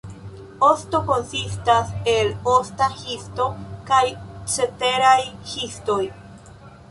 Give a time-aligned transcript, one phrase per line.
[0.67, 3.47] Osto konsistas el osta histo
[3.91, 4.01] kaj
[4.57, 5.19] ceteraj
[5.55, 6.01] histoj.